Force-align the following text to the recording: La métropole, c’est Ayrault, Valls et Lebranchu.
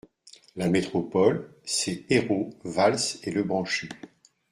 La 0.55 0.67
métropole, 0.67 1.53
c’est 1.63 2.05
Ayrault, 2.11 2.49
Valls 2.63 2.97
et 3.21 3.29
Lebranchu. 3.29 3.87